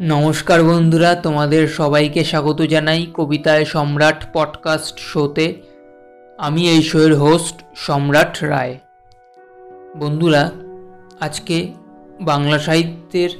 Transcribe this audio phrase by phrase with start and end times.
[0.00, 5.62] নমস্কার বন্ধুরা, তোমাদের সবাইকে স্বাগত জানাই কবিতায় সম্রাট পডকাস্ট শোতে।
[6.38, 8.78] আমি এই শোয়ের হোস্ট সম্রাট রায়।
[9.96, 10.50] বন্ধুরা,
[11.20, 11.72] আজকে
[12.20, 13.30] বাংলা সাহিত্যের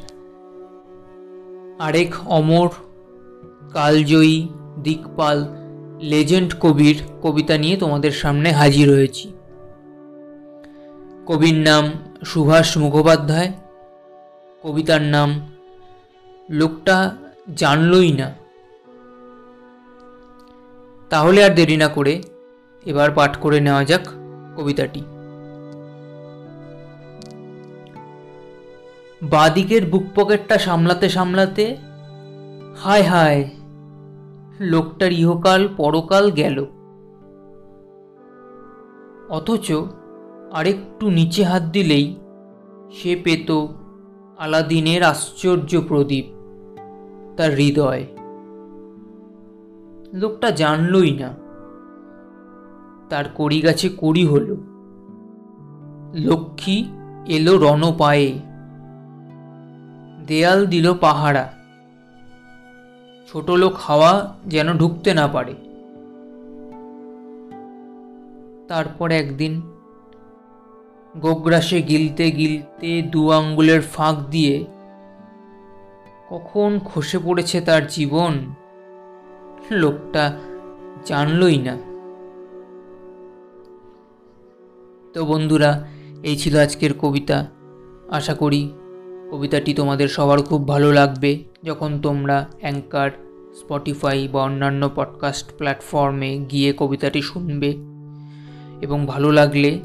[1.79, 2.69] আরেক অমর,
[3.73, 4.49] কালজয়ী,
[4.83, 5.47] দিকপাল
[6.01, 9.33] লেজেন্ড কবির কবিতা নিয়ে তোমাদের সামনে হাজির হয়েছি।
[11.27, 11.93] কবির নাম
[12.25, 13.53] সুভাষ মুখোপাধ্যায়।
[14.63, 15.52] কবিতার নাম
[16.51, 17.17] লোকটা
[17.57, 18.33] জানলই না।
[21.11, 22.23] তাহলে আর দেরি না করে
[22.87, 24.09] এবার পাঠ করে নেওয়া যাক
[24.57, 25.03] কবিতাটি।
[29.23, 31.77] বাদিকের বুক পকেটটা সামলাতে সামলাতে
[32.81, 33.51] হায় হায়,
[34.61, 36.67] লোকটার ইহকাল পরকাল গেল।
[39.29, 39.73] অথচ
[40.53, 42.17] আরেকটু নিচে হাত দিলেই
[42.93, 43.67] সে পেত
[44.39, 46.42] আলাদিনের আশ্চর্য প্রদীপ।
[47.37, 48.07] তার হৃদয়।
[50.13, 51.35] লোকটা জানলই না।
[53.11, 54.57] তার কড়ি গাছে কড়ি হল।
[56.15, 56.85] লক্ষ্মী
[57.27, 58.39] এলো রণ পায়ে
[60.27, 61.53] দেয়াল দিল পাহারা।
[63.33, 65.55] ছোট লোক হাওয়া যেন ঢুকতে না পারে।
[68.69, 69.63] তারপর একদিন
[71.21, 74.65] গোগ্রাসে গিলতে গিলতে দু আঙ্গুলের ফাঁক দিয়ে
[76.33, 78.55] কখন খসে পড়েছে তার জীবন?
[79.71, 80.39] লোকটা
[81.05, 81.77] জানলই না।
[85.15, 85.89] তো বন্ধুরা,
[86.23, 87.47] এই ছিল আজকের কবিতা।
[88.11, 88.73] আশা করি
[89.31, 93.11] কবিতাটি তোমাদের সবার খুব ভালো লাগবে। যখন তোমরা অ্যাঙ্কার,
[93.55, 97.71] স্পটিফাই বা অন্যান্য পডকাস্ট প্ল্যাটফর্মে গিয়ে কবিতাটি শুনবে
[98.83, 99.81] এবং ভালো লাগলে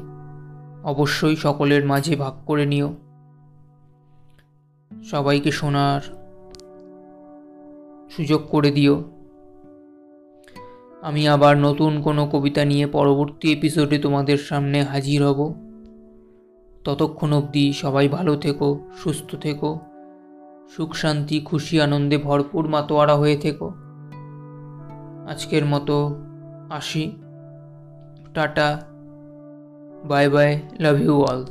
[0.84, 2.94] অবশ্যই সকলের মাঝে ভাগ করে নিও।
[5.10, 6.17] সবাইকে শোনার
[8.18, 9.04] সুযোগ করে দিও।
[11.02, 15.54] আমি আবার নতুন কোনো কবিতা নিয়ে পরবর্তী এপিসোডে তোমাদের সামনে হাজির হব।
[16.84, 19.78] ততক্ষণ অবধি সবাই ভালো থেকো, সুস্থ থেকো,
[20.76, 23.68] সুখ, শান্তি, খুশি, আনন্দে ভরপুর মাতোয়ারা হয়ে থেকো।
[25.28, 26.16] আজকের মতো
[26.70, 27.12] আসি।
[28.34, 28.80] Tata.
[30.04, 31.44] Bye bye, love you all.